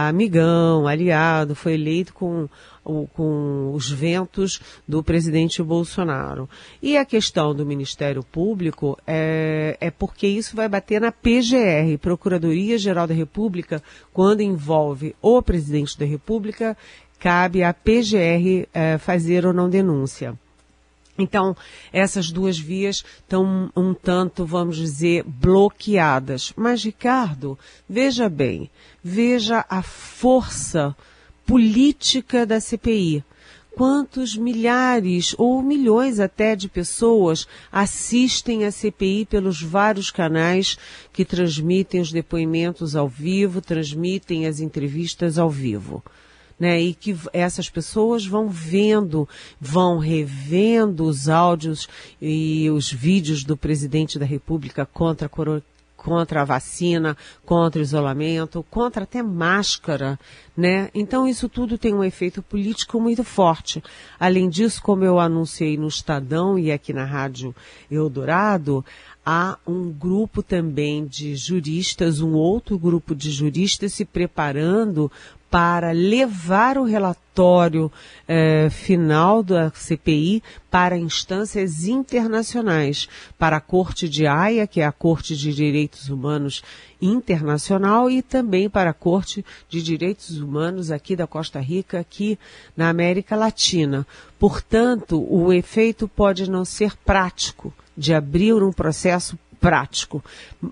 amigão, 0.00 0.86
aliado, 0.86 1.54
foi 1.54 1.74
eleito 1.74 2.12
com, 2.12 2.48
com 2.82 3.72
os 3.72 3.90
ventos 3.90 4.60
do 4.86 5.02
presidente 5.02 5.62
Bolsonaro. 5.62 6.48
E 6.82 6.96
a 6.96 7.04
questão 7.04 7.54
do 7.54 7.64
Ministério 7.64 8.22
Público 8.22 8.98
é, 9.06 9.76
é 9.80 9.90
porque 9.90 10.26
isso 10.26 10.56
vai 10.56 10.68
bater 10.68 11.00
na 11.00 11.12
PGR, 11.12 11.98
Procuradoria 12.00 12.76
Geral 12.78 13.06
da 13.06 13.14
República, 13.14 13.82
quando 14.12 14.40
envolve 14.40 15.14
o 15.22 15.40
presidente 15.40 15.98
da 15.98 16.04
República, 16.04 16.76
cabe 17.18 17.62
à 17.62 17.72
PGR 17.72 18.66
é, 18.74 18.98
fazer 18.98 19.46
ou 19.46 19.52
não 19.52 19.68
denúncia. 19.70 20.38
Então, 21.18 21.56
essas 21.92 22.30
duas 22.30 22.58
vias 22.58 23.04
estão 23.20 23.70
um 23.76 23.94
tanto, 23.94 24.44
vamos 24.44 24.76
dizer, 24.76 25.22
bloqueadas. 25.24 26.52
Mas, 26.56 26.82
Ricardo, 26.82 27.58
veja 27.88 28.28
bem, 28.28 28.68
veja 29.02 29.64
a 29.68 29.82
força 29.82 30.96
política 31.46 32.44
da 32.44 32.60
CPI. 32.60 33.24
Quantos 33.76 34.36
milhares 34.36 35.34
ou 35.36 35.60
milhões 35.60 36.20
até 36.20 36.54
de 36.54 36.68
pessoas 36.68 37.46
assistem 37.72 38.64
a 38.64 38.70
CPI 38.70 39.26
pelos 39.26 39.60
vários 39.60 40.12
canais 40.12 40.78
que 41.12 41.24
transmitem 41.24 42.00
os 42.00 42.12
depoimentos 42.12 42.94
ao 42.94 43.08
vivo, 43.08 43.60
transmitem 43.60 44.46
as 44.46 44.60
entrevistas 44.60 45.38
ao 45.38 45.50
vivo 45.50 46.04
né? 46.58 46.80
E 46.80 46.94
que 46.94 47.16
essas 47.32 47.68
pessoas 47.68 48.26
vão 48.26 48.48
vendo, 48.48 49.28
vão 49.60 49.98
revendo 49.98 51.04
os 51.04 51.28
áudios 51.28 51.88
e 52.20 52.70
os 52.70 52.92
vídeos 52.92 53.44
do 53.44 53.56
presidente 53.56 54.18
da 54.18 54.26
República 54.26 54.86
contra 54.86 55.26
a 55.26 55.30
contra 56.04 56.42
a 56.42 56.44
vacina, 56.44 57.16
contra 57.46 57.80
o 57.80 57.82
isolamento, 57.82 58.64
contra 58.70 59.04
até 59.04 59.22
máscara, 59.22 60.20
né? 60.54 60.90
Então 60.94 61.26
isso 61.26 61.48
tudo 61.48 61.78
tem 61.78 61.94
um 61.94 62.04
efeito 62.04 62.42
político 62.42 63.00
muito 63.00 63.24
forte. 63.24 63.82
Além 64.20 64.50
disso, 64.50 64.82
como 64.82 65.02
eu 65.02 65.18
anunciei 65.18 65.78
no 65.78 65.88
Estadão 65.88 66.58
e 66.58 66.70
aqui 66.70 66.92
na 66.92 67.06
Rádio 67.06 67.54
Eldorado, 67.90 68.84
há 69.24 69.56
um 69.66 69.90
grupo 69.90 70.42
também 70.42 71.06
de 71.06 71.34
juristas, 71.36 72.20
um 72.20 72.34
outro 72.34 72.78
grupo 72.78 73.14
de 73.14 73.30
juristas 73.30 73.94
se 73.94 74.04
preparando 74.04 75.10
para 75.54 75.92
levar 75.92 76.76
o 76.76 76.82
relatório 76.82 77.88
eh, 78.26 78.68
final 78.70 79.40
da 79.40 79.70
CPI 79.70 80.42
para 80.68 80.98
instâncias 80.98 81.84
internacionais, 81.84 83.08
para 83.38 83.58
a 83.58 83.60
Corte 83.60 84.08
de 84.08 84.26
Haia, 84.26 84.66
que 84.66 84.80
é 84.80 84.84
a 84.84 84.90
Corte 84.90 85.36
de 85.36 85.54
Direitos 85.54 86.08
Humanos 86.08 86.60
Internacional, 87.00 88.10
e 88.10 88.20
também 88.20 88.68
para 88.68 88.90
a 88.90 88.92
Corte 88.92 89.46
de 89.68 89.80
Direitos 89.80 90.40
Humanos 90.40 90.90
aqui 90.90 91.14
da 91.14 91.24
Costa 91.24 91.60
Rica, 91.60 92.00
aqui 92.00 92.36
na 92.76 92.88
América 92.88 93.36
Latina. 93.36 94.04
Portanto, 94.36 95.24
o 95.32 95.52
efeito 95.52 96.08
pode 96.08 96.50
não 96.50 96.64
ser 96.64 96.96
prático 96.96 97.72
de 97.96 98.12
abrir 98.12 98.54
um 98.54 98.72
processo 98.72 99.38
prático 99.64 100.22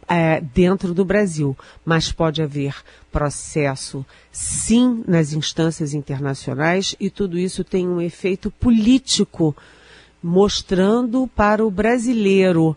é, 0.06 0.38
dentro 0.38 0.92
do 0.92 1.02
Brasil, 1.02 1.56
mas 1.82 2.12
pode 2.12 2.42
haver 2.42 2.76
processo 3.10 4.04
sim 4.30 5.02
nas 5.08 5.32
instâncias 5.32 5.94
internacionais 5.94 6.94
e 7.00 7.08
tudo 7.08 7.38
isso 7.38 7.64
tem 7.64 7.88
um 7.88 8.02
efeito 8.02 8.50
político 8.50 9.56
mostrando 10.22 11.26
para 11.34 11.64
o 11.64 11.70
brasileiro 11.70 12.76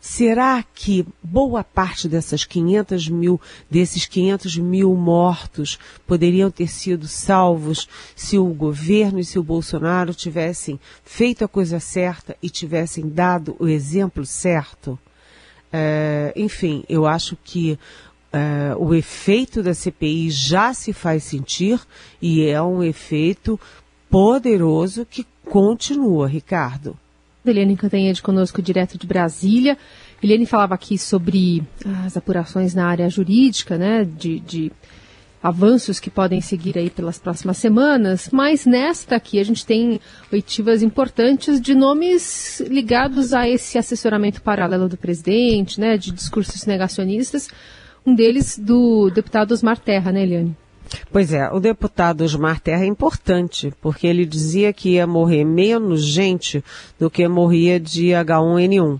Será 0.00 0.62
que 0.62 1.04
boa 1.20 1.64
parte 1.64 2.08
dessas 2.08 2.44
500 2.44 3.08
mil, 3.08 3.40
desses 3.68 4.06
500 4.06 4.56
mil 4.58 4.94
mortos 4.94 5.76
poderiam 6.06 6.52
ter 6.52 6.68
sido 6.68 7.08
salvos 7.08 7.88
se 8.14 8.38
o 8.38 8.46
governo 8.46 9.18
e 9.18 9.24
se 9.24 9.40
o 9.40 9.42
Bolsonaro 9.42 10.14
tivessem 10.14 10.78
feito 11.04 11.44
a 11.44 11.48
coisa 11.48 11.80
certa 11.80 12.36
e 12.40 12.48
tivessem 12.48 13.08
dado 13.08 13.56
o 13.58 13.66
exemplo 13.66 14.24
certo? 14.24 14.96
É, 15.72 16.32
enfim, 16.36 16.84
eu 16.88 17.06
acho 17.06 17.36
que 17.44 17.78
é, 18.32 18.74
o 18.76 18.94
efeito 18.94 19.62
da 19.62 19.74
CPI 19.74 20.30
já 20.30 20.72
se 20.74 20.92
faz 20.92 21.24
sentir 21.24 21.80
e 22.20 22.46
é 22.46 22.60
um 22.62 22.82
efeito 22.82 23.58
poderoso 24.10 25.06
que 25.06 25.26
continua, 25.44 26.26
Ricardo. 26.26 26.96
Eliane 27.44 27.76
Cantanhede 27.76 28.20
conosco 28.20 28.60
direto 28.60 28.98
de 28.98 29.06
Brasília. 29.06 29.78
Eliane 30.22 30.44
falava 30.46 30.74
aqui 30.74 30.98
sobre 30.98 31.62
as 32.04 32.16
apurações 32.16 32.74
na 32.74 32.86
área 32.86 33.08
jurídica, 33.08 33.78
né, 33.78 34.04
de, 34.04 34.40
de 34.40 34.72
avanços 35.42 36.00
que 36.00 36.10
podem 36.10 36.40
seguir 36.40 36.76
aí 36.76 36.90
pelas 36.90 37.18
próximas 37.18 37.58
semanas, 37.58 38.28
mas 38.32 38.66
nesta 38.66 39.16
aqui 39.16 39.38
a 39.38 39.44
gente 39.44 39.64
tem 39.64 40.00
oitivas 40.32 40.82
importantes 40.82 41.60
de 41.60 41.74
nomes 41.74 42.60
ligados 42.68 43.32
a 43.32 43.48
esse 43.48 43.78
assessoramento 43.78 44.42
paralelo 44.42 44.88
do 44.88 44.96
presidente, 44.96 45.80
né, 45.80 45.96
de 45.96 46.10
discursos 46.10 46.66
negacionistas, 46.66 47.48
um 48.04 48.14
deles 48.14 48.58
do 48.58 49.10
deputado 49.10 49.52
Osmar 49.52 49.78
Terra, 49.78 50.10
né, 50.10 50.22
Eliane? 50.22 50.56
Pois 51.12 51.32
é, 51.32 51.50
o 51.50 51.60
deputado 51.60 52.22
Osmar 52.22 52.60
Terra 52.60 52.82
é 52.82 52.86
importante, 52.86 53.72
porque 53.80 54.06
ele 54.06 54.24
dizia 54.24 54.72
que 54.72 54.94
ia 54.94 55.06
morrer 55.06 55.44
menos 55.44 56.02
gente 56.02 56.64
do 56.98 57.10
que 57.10 57.28
morria 57.28 57.78
de 57.78 58.08
H1N1. 58.08 58.98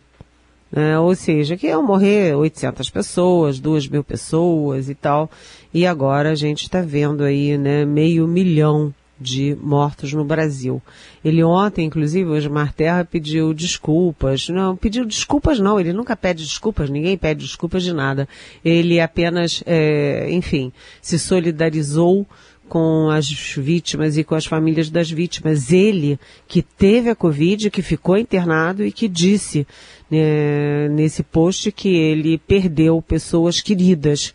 Né? 0.71 0.99
Ou 0.99 1.15
seja, 1.15 1.57
que 1.57 1.67
iam 1.67 1.83
morrer 1.83 2.35
800 2.35 2.91
pessoas, 2.91 3.59
2 3.59 3.89
mil 3.89 4.05
pessoas 4.05 4.89
e 4.89 4.95
tal. 4.95 5.31
E 5.73 5.87
agora 5.87 6.31
a 6.31 6.35
gente 6.35 6.63
está 6.63 6.81
vendo 6.81 7.25
aí, 7.25 7.57
né, 7.57 7.85
meio 7.85 8.27
milhão 8.27 8.93
de 9.21 9.57
mortos 9.61 10.13
no 10.13 10.25
Brasil. 10.25 10.81
Ele 11.25 11.43
ontem, 11.43 11.87
inclusive, 11.87 12.29
Osmar 12.31 12.73
Terra 12.73 13.05
pediu 13.05 13.53
desculpas. 13.53 14.49
Não, 14.49 14.77
pediu 14.77 15.05
desculpas 15.05 15.59
não, 15.59 15.81
ele 15.81 15.93
nunca 15.93 16.17
pede 16.17 16.45
desculpas, 16.45 16.89
ninguém 16.89 17.17
pede 17.19 17.45
desculpas 17.45 17.83
de 17.83 17.93
nada. 17.93 18.29
Ele 18.65 19.01
apenas, 19.01 19.63
é, 19.67 20.29
enfim, 20.31 20.73
se 21.03 21.19
solidarizou 21.19 22.27
com 22.69 23.09
as 23.11 23.31
vítimas 23.31 24.19
e 24.19 24.23
com 24.23 24.35
as 24.35 24.45
famílias 24.45 24.91
das 24.91 25.11
vítimas. 25.11 25.73
Ele, 25.73 26.21
que 26.47 26.63
teve 26.63 27.09
a 27.09 27.17
Covid, 27.17 27.71
que 27.71 27.83
ficou 27.83 28.17
internado 28.17 28.85
e 28.85 28.93
que 28.93 29.09
disse 29.09 29.67
né, 30.11 30.89
nesse 30.89 31.23
post 31.23 31.71
que 31.73 31.95
ele 31.95 32.39
perdeu 32.39 33.01
pessoas 33.03 33.61
queridas 33.61 34.35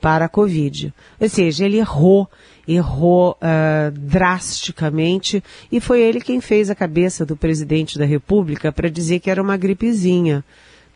para 0.00 0.26
a 0.26 0.28
Covid. 0.28 0.92
Ou 1.18 1.28
seja, 1.28 1.64
ele 1.64 1.78
errou, 1.78 2.28
errou 2.68 3.38
uh, 3.40 3.90
drasticamente 3.90 5.42
e 5.72 5.80
foi 5.80 6.02
ele 6.02 6.20
quem 6.20 6.42
fez 6.42 6.68
a 6.68 6.74
cabeça 6.74 7.24
do 7.24 7.36
presidente 7.36 7.98
da 7.98 8.04
República 8.04 8.70
para 8.70 8.90
dizer 8.90 9.20
que 9.20 9.30
era 9.30 9.42
uma 9.42 9.56
gripezinha. 9.56 10.44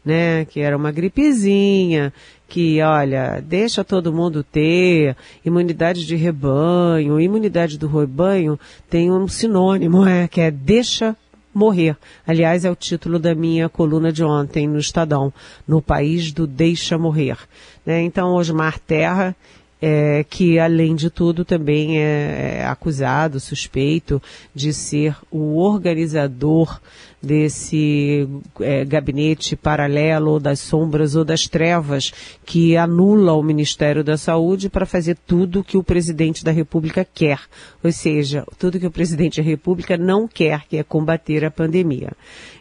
Né, 0.04 0.46
que 0.46 0.60
era 0.60 0.74
uma 0.74 0.90
gripezinha, 0.90 2.14
que, 2.48 2.80
olha, 2.80 3.42
deixa 3.46 3.84
todo 3.84 4.12
mundo 4.12 4.42
ter 4.42 5.14
imunidade 5.44 6.06
de 6.06 6.16
rebanho. 6.16 7.20
Imunidade 7.20 7.76
do 7.76 7.86
rebanho 7.86 8.58
tem 8.88 9.10
um 9.10 9.28
sinônimo, 9.28 10.06
é, 10.06 10.26
que 10.26 10.40
é 10.40 10.50
deixa 10.50 11.14
morrer. 11.54 11.96
Aliás, 12.26 12.64
é 12.64 12.70
o 12.70 12.76
título 12.76 13.18
da 13.18 13.34
minha 13.34 13.68
coluna 13.68 14.12
de 14.12 14.22
ontem 14.22 14.66
no 14.66 14.78
Estadão, 14.78 15.32
no 15.66 15.82
país 15.82 16.32
do 16.32 16.46
deixa 16.46 16.98
morrer. 16.98 17.36
Né? 17.84 18.02
Então, 18.02 18.34
Osmar 18.34 18.78
Terra, 18.78 19.34
é, 19.80 20.24
que 20.28 20.58
além 20.58 20.94
de 20.94 21.08
tudo 21.08 21.44
também 21.44 21.98
é, 21.98 22.58
é 22.60 22.66
acusado, 22.66 23.38
suspeito 23.38 24.20
de 24.54 24.72
ser 24.72 25.16
o 25.30 25.56
organizador 25.58 26.80
desse 27.22 28.28
é, 28.60 28.84
gabinete 28.84 29.56
paralelo 29.56 30.38
das 30.38 30.60
sombras 30.60 31.16
ou 31.16 31.24
das 31.24 31.46
trevas 31.48 32.12
que 32.44 32.76
anula 32.76 33.32
o 33.32 33.42
Ministério 33.42 34.04
da 34.04 34.16
Saúde 34.16 34.68
para 34.68 34.86
fazer 34.86 35.16
tudo 35.26 35.64
que 35.64 35.76
o 35.76 35.82
presidente 35.82 36.44
da 36.44 36.52
República 36.52 37.04
quer. 37.04 37.40
Ou 37.82 37.90
seja, 37.90 38.44
tudo 38.58 38.78
que 38.78 38.86
o 38.86 38.90
presidente 38.90 39.40
da 39.40 39.46
República 39.46 39.96
não 39.96 40.28
quer, 40.28 40.66
que 40.68 40.76
é 40.76 40.82
combater 40.82 41.44
a 41.44 41.50
pandemia. 41.50 42.12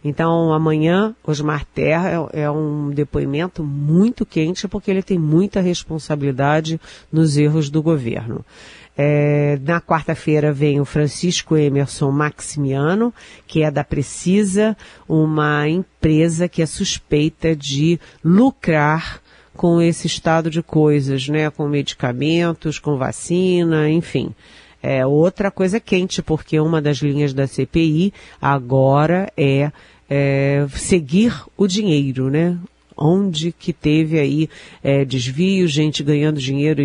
Então, 0.04 0.52
amanhã, 0.52 1.16
Osmar 1.26 1.66
Terra 1.66 2.30
é, 2.34 2.44
é 2.44 2.52
um 2.52 2.90
depoimento 2.90 3.64
muito 3.64 4.26
quente 4.26 4.68
porque 4.68 4.90
ele 4.90 5.04
tem 5.04 5.20
muita 5.20 5.62
responsabilidade 5.62 6.80
nos 7.12 7.38
erros 7.38 7.70
do 7.70 7.82
governo. 7.82 8.44
É, 8.98 9.60
na 9.62 9.80
quarta-feira 9.80 10.52
vem 10.52 10.80
o 10.80 10.86
Francisco 10.86 11.56
Emerson 11.56 12.10
Maximiano, 12.10 13.14
que 13.46 13.62
é 13.62 13.70
da 13.70 13.84
Precisa, 13.84 14.76
uma 15.08 15.70
empresa 15.70 16.48
que 16.48 16.64
é 16.64 16.66
suspeita 16.66 17.56
de 17.56 18.00
lucrar 18.24 19.22
com 19.56 19.80
esse 19.82 20.08
estado 20.08 20.50
de 20.50 20.64
coisas, 20.64 21.28
né? 21.28 21.50
Com 21.50 21.68
medicamentos, 21.68 22.80
com 22.80 22.98
vacina, 22.98 23.90
enfim. 23.90 24.34
É 24.82 25.06
outra 25.06 25.52
coisa 25.52 25.80
quente, 25.80 26.22
porque 26.22 26.60
uma 26.60 26.82
das 26.82 26.98
linhas 26.98 27.34
da 27.34 27.48
CPI 27.48 28.14
agora 28.42 29.32
é, 29.36 29.72
é 30.10 30.66
seguir 30.76 31.44
o 31.58 31.68
dinheiro, 31.68 32.30
né? 32.30 32.58
Onde 32.98 33.52
que 33.52 33.72
teve 33.72 34.20
aí 34.20 34.50
é, 34.84 35.06
desvio, 35.06 35.68
gente 35.68 36.04
ganhando 36.04 36.40
dinheiro 36.40 36.82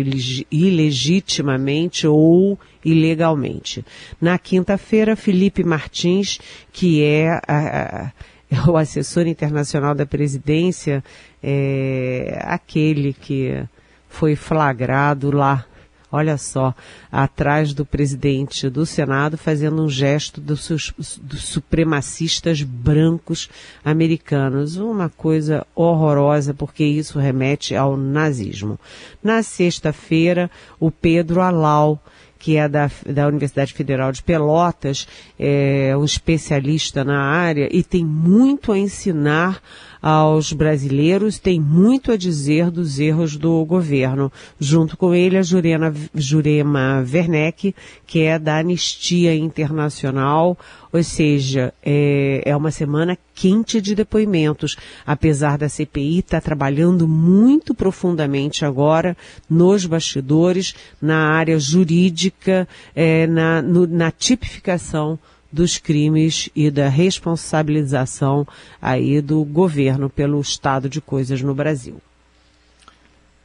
ilegitimamente 0.51 2.05
ou 2.05 2.59
ilegalmente. 2.85 3.83
Na 4.21 4.37
quinta-feira, 4.37 5.15
Felipe 5.15 5.63
Martins, 5.63 6.39
que 6.71 7.03
é, 7.03 7.29
a, 7.29 7.41
a, 7.47 8.11
é 8.51 8.69
o 8.69 8.77
assessor 8.77 9.25
internacional 9.25 9.95
da 9.95 10.05
presidência, 10.05 11.03
é, 11.41 12.39
aquele 12.43 13.13
que 13.13 13.63
foi 14.07 14.35
flagrado 14.35 15.31
lá 15.31 15.65
olha 16.13 16.37
só, 16.37 16.75
atrás 17.11 17.73
do 17.73 17.83
presidente 17.83 18.69
do 18.69 18.85
Senado 18.85 19.35
fazendo 19.35 19.81
um 19.81 19.89
gesto 19.89 20.39
dos, 20.39 20.93
dos 21.19 21.43
supremacistas 21.43 22.61
brancos 22.61 23.49
americanos. 23.83 24.77
Uma 24.77 25.09
coisa 25.09 25.65
horrorosa, 25.73 26.53
porque 26.53 26.83
isso 26.83 27.17
remete 27.17 27.75
ao 27.75 27.97
nazismo. 27.97 28.79
Na 29.23 29.41
sexta-feira, 29.41 30.51
o 30.79 30.91
Pedro 30.91 31.41
Alau, 31.41 31.99
que 32.37 32.57
é 32.57 32.69
da, 32.69 32.91
da 33.09 33.27
Universidade 33.27 33.73
Federal 33.73 34.11
de 34.11 34.21
Pelotas, 34.21 35.07
é 35.39 35.97
um 35.97 36.05
especialista 36.05 37.03
na 37.03 37.23
área 37.23 37.67
e 37.75 37.81
tem 37.81 38.05
muito 38.05 38.71
a 38.71 38.77
ensinar 38.77 39.59
aos 40.03 40.51
brasileiros, 40.51 41.39
tem 41.39 41.61
muito 41.61 42.11
a 42.11 42.17
dizer 42.17 42.69
dos 42.69 42.99
erros 42.99 43.37
do 43.37 43.63
governo. 43.63 44.29
Junto 44.59 44.97
com 44.97 45.15
ele, 45.15 45.37
a 45.37 45.41
Jurema, 45.41 45.93
Jurema 46.13 47.05
Werneck, 47.09 47.73
que 48.05 48.23
é 48.23 48.37
da 48.37 48.57
Anistia 48.57 49.33
Internacional, 49.33 50.57
ou 50.91 51.01
seja, 51.01 51.73
é, 51.81 52.41
é 52.45 52.53
uma 52.53 52.69
semana 52.69 53.17
quente 53.33 53.79
de 53.79 53.95
depoimentos, 53.95 54.75
apesar 55.05 55.57
da 55.57 55.69
CPI 55.69 56.19
estar 56.19 56.41
tá 56.41 56.45
trabalhando 56.45 57.07
muito 57.07 57.73
profundamente 57.73 58.65
agora 58.65 59.15
nos 59.49 59.85
bastidores, 59.85 60.75
na 61.01 61.29
área 61.29 61.57
jurídica, 61.57 62.67
é, 62.93 63.25
na, 63.25 63.61
no, 63.61 63.87
na 63.87 64.11
tipificação 64.11 65.17
dos 65.53 65.77
crimes 65.77 66.49
e 66.55 66.71
da 66.71 66.89
responsabilização 66.89 68.45
aí 68.81 69.21
do 69.21 69.45
governo 69.45 70.09
pelo 70.09 70.41
estado 70.41 70.89
de 70.89 70.99
coisas 70.99 71.41
no 71.43 71.53
Brasil. 71.53 72.01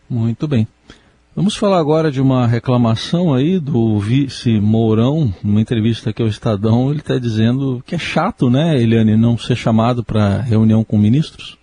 Muito 0.08 0.48
bem. 0.48 0.66
Vamos 1.36 1.54
falar 1.54 1.78
agora 1.78 2.10
de 2.10 2.20
uma 2.20 2.46
reclamação 2.46 3.32
aí 3.32 3.60
do 3.60 3.98
vice 4.00 4.58
Mourão, 4.58 5.32
numa 5.44 5.60
entrevista 5.60 6.10
aqui 6.10 6.22
ao 6.22 6.26
Estadão, 6.26 6.90
ele 6.90 7.00
está 7.00 7.16
dizendo 7.18 7.80
que 7.86 7.94
é 7.94 7.98
chato, 7.98 8.50
né, 8.50 8.80
Eliane, 8.80 9.16
não 9.16 9.38
ser 9.38 9.54
chamado 9.54 10.02
para 10.02 10.40
reunião 10.40 10.82
com 10.82 10.98
ministros? 10.98 11.56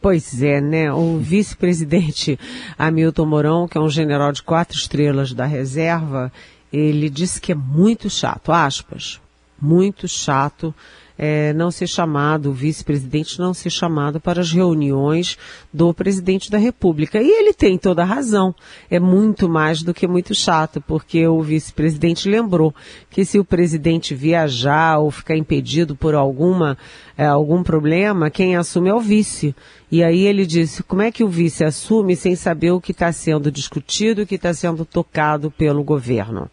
Pois 0.00 0.40
é, 0.40 0.60
né? 0.60 0.92
O 0.92 1.18
vice-presidente 1.18 2.38
Hamilton 2.78 3.26
Mourão, 3.26 3.68
que 3.68 3.76
é 3.76 3.80
um 3.80 3.90
general 3.90 4.32
de 4.32 4.42
quatro 4.42 4.78
estrelas 4.78 5.34
da 5.34 5.44
reserva, 5.44 6.32
ele 6.72 7.10
disse 7.10 7.40
que 7.40 7.52
é 7.52 7.54
muito 7.54 8.08
chato, 8.08 8.52
aspas, 8.52 9.20
muito 9.60 10.06
chato 10.08 10.74
é, 11.18 11.52
não 11.52 11.70
ser 11.70 11.88
chamado, 11.88 12.50
o 12.50 12.52
vice-presidente 12.52 13.40
não 13.40 13.52
ser 13.52 13.70
chamado 13.70 14.20
para 14.20 14.40
as 14.40 14.52
reuniões 14.52 15.36
do 15.74 15.92
presidente 15.92 16.48
da 16.48 16.58
República. 16.58 17.20
E 17.20 17.28
ele 17.28 17.52
tem 17.52 17.76
toda 17.76 18.02
a 18.02 18.06
razão. 18.06 18.54
É 18.88 19.00
muito 19.00 19.48
mais 19.48 19.82
do 19.82 19.92
que 19.92 20.06
muito 20.06 20.32
chato, 20.32 20.80
porque 20.80 21.26
o 21.26 21.42
vice-presidente 21.42 22.28
lembrou 22.28 22.72
que 23.10 23.24
se 23.24 23.38
o 23.38 23.44
presidente 23.44 24.14
viajar 24.14 24.98
ou 24.98 25.10
ficar 25.10 25.36
impedido 25.36 25.96
por 25.96 26.14
alguma, 26.14 26.78
é, 27.16 27.26
algum 27.26 27.64
problema, 27.64 28.30
quem 28.30 28.54
assume 28.54 28.88
é 28.88 28.94
o 28.94 29.00
vice. 29.00 29.56
E 29.90 30.04
aí 30.04 30.24
ele 30.24 30.46
disse, 30.46 30.84
como 30.84 31.02
é 31.02 31.10
que 31.10 31.24
o 31.24 31.28
vice 31.28 31.64
assume 31.64 32.14
sem 32.14 32.36
saber 32.36 32.70
o 32.70 32.80
que 32.80 32.92
está 32.92 33.10
sendo 33.10 33.50
discutido, 33.50 34.22
o 34.22 34.26
que 34.26 34.36
está 34.36 34.54
sendo 34.54 34.84
tocado 34.84 35.50
pelo 35.50 35.82
governo? 35.82 36.48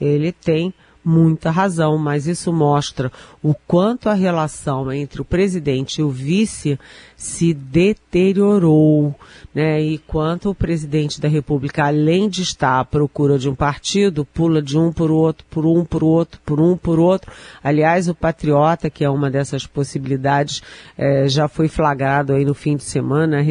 Ele 0.00 0.32
tem 0.32 0.72
muita 1.06 1.52
razão, 1.52 1.96
mas 1.96 2.26
isso 2.26 2.52
mostra 2.52 3.12
o 3.40 3.54
quanto 3.54 4.08
a 4.08 4.14
relação 4.14 4.92
entre 4.92 5.20
o 5.22 5.24
presidente 5.24 6.00
e 6.00 6.02
o 6.02 6.10
vice 6.10 6.78
se 7.16 7.54
deteriorou, 7.54 9.14
né? 9.54 9.80
E 9.80 9.96
quanto 9.96 10.50
o 10.50 10.54
presidente 10.54 11.18
da 11.18 11.28
República, 11.28 11.86
além 11.86 12.28
de 12.28 12.42
estar 12.42 12.78
à 12.78 12.84
procura 12.84 13.38
de 13.38 13.48
um 13.48 13.54
partido, 13.54 14.24
pula 14.24 14.60
de 14.60 14.78
um 14.78 14.92
por 14.92 15.10
outro, 15.10 15.46
por 15.48 15.64
um 15.64 15.82
por 15.82 16.04
outro, 16.04 16.38
por 16.44 16.60
um 16.60 16.76
por 16.76 16.98
outro. 16.98 17.32
Aliás, 17.64 18.06
o 18.06 18.14
Patriota, 18.14 18.90
que 18.90 19.02
é 19.02 19.08
uma 19.08 19.30
dessas 19.30 19.66
possibilidades, 19.66 20.62
eh, 20.98 21.26
já 21.26 21.48
foi 21.48 21.68
flagrado 21.68 22.34
aí 22.34 22.44
no 22.44 22.54
fim 22.54 22.76
de 22.76 22.84
semana, 22.84 23.42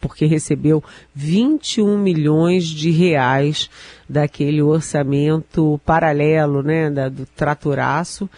porque 0.00 0.24
recebeu 0.24 0.82
21 1.12 1.98
milhões 1.98 2.66
de 2.66 2.92
reais 2.92 3.68
daquele 4.08 4.62
orçamento 4.62 5.80
paralelo, 5.84 6.62
né, 6.62 6.88
da, 6.88 7.08
do 7.08 7.26
traturaço. 7.26 8.30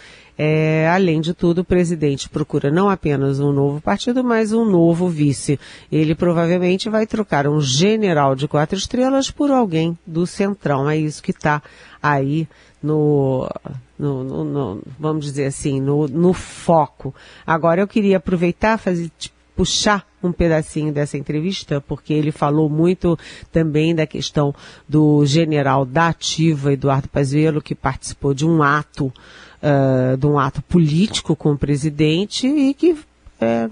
É, 0.42 0.88
além 0.88 1.20
de 1.20 1.34
tudo, 1.34 1.58
o 1.58 1.64
presidente 1.64 2.26
procura 2.26 2.70
não 2.70 2.88
apenas 2.88 3.38
um 3.40 3.52
novo 3.52 3.78
partido, 3.78 4.24
mas 4.24 4.54
um 4.54 4.64
novo 4.64 5.06
vice. 5.06 5.60
Ele 5.92 6.14
provavelmente 6.14 6.88
vai 6.88 7.06
trocar 7.06 7.46
um 7.46 7.60
general 7.60 8.34
de 8.34 8.48
quatro 8.48 8.78
estrelas 8.78 9.30
por 9.30 9.50
alguém 9.50 9.98
do 10.06 10.26
centrão. 10.26 10.88
É 10.88 10.96
isso 10.96 11.22
que 11.22 11.30
está 11.30 11.62
aí 12.02 12.48
no, 12.82 13.46
no, 13.98 14.24
no, 14.24 14.44
no, 14.44 14.82
vamos 14.98 15.26
dizer 15.26 15.44
assim, 15.44 15.78
no, 15.78 16.08
no 16.08 16.32
foco. 16.32 17.14
Agora 17.46 17.82
eu 17.82 17.86
queria 17.86 18.16
aproveitar, 18.16 18.78
fazer, 18.78 19.10
puxar 19.54 20.06
um 20.22 20.32
pedacinho 20.32 20.90
dessa 20.90 21.18
entrevista, 21.18 21.82
porque 21.82 22.14
ele 22.14 22.32
falou 22.32 22.70
muito 22.70 23.18
também 23.52 23.94
da 23.94 24.06
questão 24.06 24.54
do 24.88 25.26
general 25.26 25.84
da 25.84 26.08
ativa, 26.08 26.72
Eduardo 26.72 27.08
Pazuello, 27.10 27.60
que 27.60 27.74
participou 27.74 28.32
de 28.32 28.46
um 28.46 28.62
ato, 28.62 29.12
uh, 29.62 30.16
de 30.16 30.26
um 30.26 30.38
ato 30.38 30.62
político 30.62 31.36
com 31.36 31.52
o 31.52 31.58
presidente 31.58 32.46
e 32.46 32.74
que, 32.74 32.96
é, 33.40 33.68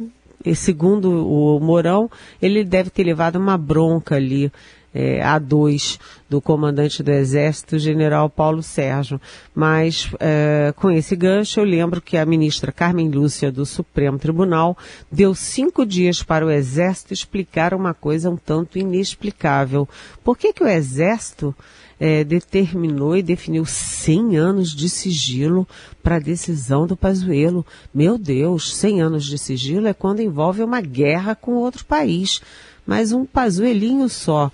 segundo 0.54 1.26
o 1.26 1.60
Mourão, 1.60 2.10
ele 2.40 2.64
deve 2.64 2.90
ter 2.90 3.04
levado 3.04 3.36
uma 3.36 3.56
bronca 3.56 4.16
ali 4.16 4.50
é, 4.94 5.20
A2 5.20 5.98
do 6.28 6.40
comandante 6.40 7.02
do 7.02 7.10
Exército, 7.10 7.78
general 7.78 8.28
Paulo 8.28 8.62
Sérgio. 8.62 9.20
Mas, 9.54 10.10
é, 10.18 10.72
com 10.76 10.90
esse 10.90 11.14
gancho, 11.14 11.60
eu 11.60 11.64
lembro 11.64 12.00
que 12.00 12.16
a 12.16 12.26
ministra 12.26 12.72
Carmen 12.72 13.10
Lúcia 13.10 13.52
do 13.52 13.64
Supremo 13.64 14.18
Tribunal 14.18 14.76
deu 15.10 15.34
cinco 15.34 15.84
dias 15.84 16.22
para 16.22 16.44
o 16.44 16.50
Exército 16.50 17.12
explicar 17.12 17.74
uma 17.74 17.94
coisa 17.94 18.30
um 18.30 18.36
tanto 18.36 18.78
inexplicável. 18.78 19.88
Por 20.24 20.36
que, 20.36 20.52
que 20.52 20.64
o 20.64 20.68
Exército 20.68 21.54
é, 22.00 22.22
determinou 22.22 23.16
e 23.16 23.22
definiu 23.22 23.64
100 23.64 24.36
anos 24.36 24.70
de 24.74 24.88
sigilo 24.88 25.66
para 26.02 26.16
a 26.16 26.20
decisão 26.20 26.86
do 26.86 26.96
Pazuello. 26.96 27.66
Meu 27.92 28.16
Deus, 28.16 28.74
100 28.76 29.02
anos 29.02 29.24
de 29.24 29.38
sigilo 29.38 29.86
é 29.86 29.92
quando 29.92 30.20
envolve 30.20 30.62
uma 30.62 30.80
guerra 30.80 31.34
com 31.34 31.54
outro 31.54 31.84
país. 31.84 32.40
Mas 32.86 33.12
um 33.12 33.24
Pazuelinho 33.24 34.08
só 34.08 34.50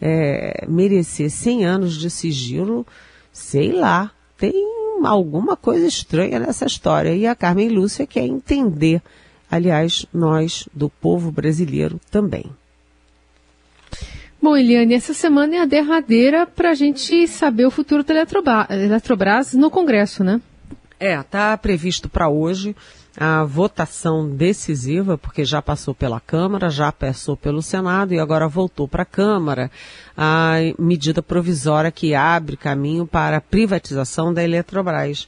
é, 0.00 0.64
merecer 0.68 1.30
100 1.30 1.64
anos 1.64 1.94
de 1.94 2.10
sigilo, 2.10 2.86
sei 3.32 3.72
lá, 3.72 4.10
tem 4.36 4.52
alguma 5.04 5.56
coisa 5.56 5.86
estranha 5.86 6.38
nessa 6.38 6.66
história. 6.66 7.14
E 7.14 7.26
a 7.26 7.34
Carmen 7.34 7.68
Lúcia 7.68 8.06
quer 8.06 8.24
entender, 8.24 9.02
aliás, 9.50 10.06
nós 10.12 10.68
do 10.74 10.88
povo 10.88 11.30
brasileiro 11.30 12.00
também. 12.10 12.46
Bom, 14.46 14.56
Eliane, 14.56 14.94
essa 14.94 15.12
semana 15.12 15.56
é 15.56 15.58
a 15.58 15.66
derradeira 15.66 16.46
para 16.46 16.70
a 16.70 16.74
gente 16.74 17.26
saber 17.26 17.66
o 17.66 17.70
futuro 17.70 18.04
da 18.04 18.14
Eletrobras 18.70 19.52
no 19.54 19.68
Congresso, 19.68 20.22
né? 20.22 20.40
É, 21.00 21.18
está 21.18 21.56
previsto 21.56 22.08
para 22.08 22.28
hoje 22.28 22.76
a 23.16 23.42
votação 23.42 24.30
decisiva, 24.30 25.18
porque 25.18 25.44
já 25.44 25.60
passou 25.60 25.92
pela 25.92 26.20
Câmara, 26.20 26.70
já 26.70 26.92
passou 26.92 27.36
pelo 27.36 27.60
Senado 27.60 28.14
e 28.14 28.20
agora 28.20 28.46
voltou 28.46 28.86
para 28.86 29.02
a 29.02 29.04
Câmara, 29.04 29.68
a 30.16 30.58
medida 30.78 31.20
provisória 31.20 31.90
que 31.90 32.14
abre 32.14 32.56
caminho 32.56 33.04
para 33.04 33.38
a 33.38 33.40
privatização 33.40 34.32
da 34.32 34.44
Eletrobras. 34.44 35.26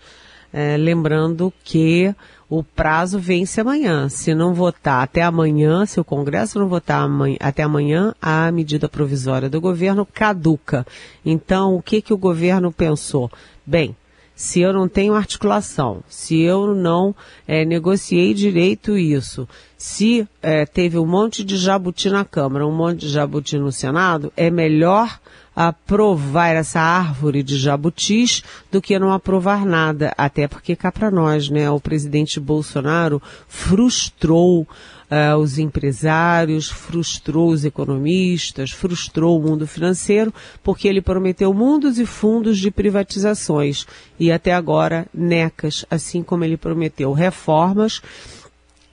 É, 0.53 0.77
lembrando 0.77 1.53
que 1.63 2.15
o 2.49 2.63
prazo 2.63 3.19
vence 3.19 3.61
amanhã. 3.61 4.09
Se 4.09 4.35
não 4.35 4.55
votar 4.55 5.03
até 5.03 5.23
amanhã, 5.23 5.85
se 5.85 6.01
o 6.01 6.05
Congresso 6.05 6.59
não 6.59 6.69
votar 6.69 7.03
amanhã, 7.03 7.37
até 7.41 7.63
amanhã, 7.63 8.15
a 8.21 8.51
medida 8.51 8.89
provisória 8.89 9.51
do 9.51 9.61
governo 9.61 10.07
caduca. 10.07 10.87
Então, 11.25 11.75
o 11.75 11.83
que, 11.83 12.01
que 12.01 12.15
o 12.15 12.19
governo 12.19 12.73
pensou? 12.73 13.31
Bem, 13.67 13.95
se 14.39 14.61
eu 14.61 14.73
não 14.73 14.87
tenho 14.87 15.15
articulação, 15.15 16.01
se 16.09 16.41
eu 16.41 16.73
não 16.73 17.13
é, 17.45 17.65
negociei 17.65 18.33
direito 18.33 18.97
isso, 18.97 19.49
se 19.77 20.29
é, 20.41 20.65
teve 20.65 20.97
um 20.97 21.05
monte 21.05 21.43
de 21.43 21.57
jabuti 21.57 22.09
na 22.09 22.25
Câmara, 22.25 22.65
um 22.65 22.73
monte 22.73 23.01
de 23.01 23.09
jabuti 23.09 23.59
no 23.59 23.73
Senado, 23.73 24.33
é 24.37 24.49
melhor 24.49 25.19
aprovar 25.57 26.55
essa 26.55 26.79
árvore 26.81 27.43
de 27.43 27.59
jabutis 27.59 28.45
do 28.71 28.81
que 28.81 28.97
não 28.97 29.13
aprovar 29.13 29.67
nada. 29.67 30.15
Até 30.17 30.47
porque 30.47 30.77
cá 30.77 30.93
para 30.93 31.11
nós, 31.11 31.51
né, 31.51 31.69
o 31.69 31.81
presidente 31.81 32.39
Bolsonaro 32.39 33.21
frustrou 33.49 34.69
uh, 35.11 35.37
os 35.37 35.59
empresários, 35.59 36.69
frustrou 36.71 37.51
os 37.51 37.65
economistas, 37.65 38.71
frustrou 38.71 39.39
o 39.39 39.43
mundo 39.43 39.67
financeiro, 39.67 40.33
porque 40.63 40.89
ele 40.89 41.01
prometeu 41.01 41.53
mundos 41.53 41.99
e 41.99 42.07
fundos 42.07 42.59
de 42.59 42.71
privatizações. 42.71 43.87
E 44.19 44.31
até 44.31 44.53
agora 44.53 45.07
necas, 45.13 45.85
assim 45.91 46.23
como 46.23 46.45
ele 46.45 46.57
prometeu 46.57 47.13
reformas 47.13 48.03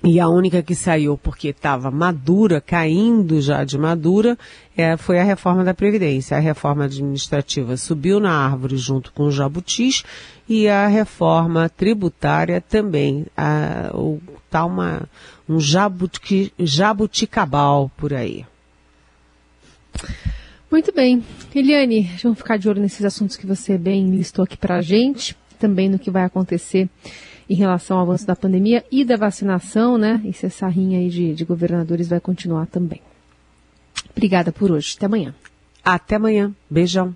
e 0.05 0.19
a 0.19 0.29
única 0.29 0.61
que 0.61 0.75
saiu 0.75 1.17
porque 1.17 1.47
estava 1.47 1.89
madura, 1.89 2.61
caindo 2.61 3.41
já 3.41 3.63
de 3.63 3.75
madura, 3.75 4.37
é, 4.77 4.95
foi 4.95 5.19
a 5.19 5.23
reforma 5.23 5.63
da 5.63 5.73
Previdência. 5.73 6.37
A 6.37 6.39
reforma 6.39 6.85
administrativa 6.85 7.75
subiu 7.75 8.19
na 8.19 8.31
árvore 8.31 8.77
junto 8.77 9.11
com 9.11 9.23
os 9.23 9.33
jabutis 9.33 10.03
e 10.47 10.67
a 10.67 10.87
reforma 10.87 11.67
tributária 11.69 12.61
também. 12.61 13.25
A, 13.35 13.89
o, 13.95 14.19
tá 14.49 14.63
um 15.49 15.59
jabuti, 15.59 16.53
jabuticabal 16.59 17.91
por 17.97 18.13
aí. 18.13 18.45
Muito 20.69 20.93
bem. 20.93 21.23
Eliane, 21.53 22.11
vamos 22.21 22.37
ficar 22.37 22.57
de 22.57 22.69
olho 22.69 22.81
nesses 22.81 23.03
assuntos 23.03 23.37
que 23.37 23.47
você 23.47 23.75
bem 23.75 24.11
listou 24.11 24.43
aqui 24.43 24.57
para 24.57 24.75
a 24.75 24.81
gente, 24.81 25.35
também 25.57 25.89
no 25.89 25.97
que 25.97 26.11
vai 26.11 26.25
acontecer 26.25 26.89
em 27.49 27.55
relação 27.55 27.97
ao 27.97 28.03
avanço 28.03 28.25
da 28.25 28.35
pandemia 28.35 28.83
e 28.91 29.05
da 29.05 29.15
vacinação, 29.15 29.97
né? 29.97 30.21
E 30.23 30.33
se 30.33 30.45
essa 30.45 30.67
rinha 30.67 30.99
aí 30.99 31.09
de, 31.09 31.33
de 31.33 31.45
governadores 31.45 32.07
vai 32.07 32.19
continuar 32.19 32.65
também. 32.67 33.01
Obrigada 34.11 34.51
por 34.51 34.71
hoje. 34.71 34.95
Até 34.97 35.05
amanhã. 35.05 35.35
Até 35.83 36.15
amanhã. 36.15 36.53
Beijão. 36.69 37.15